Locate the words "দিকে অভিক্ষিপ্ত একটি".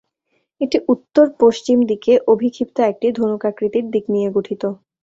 1.89-3.07